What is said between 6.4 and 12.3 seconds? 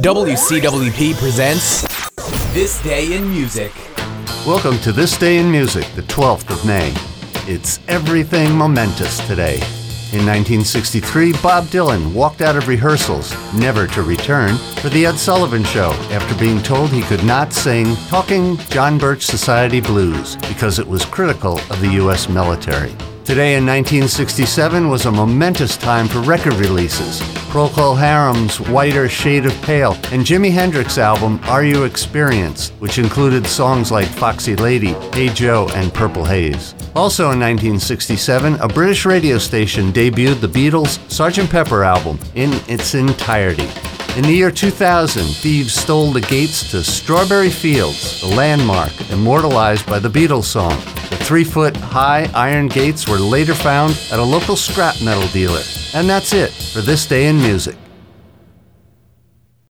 of May. It's everything momentous today. In 1963, Bob Dylan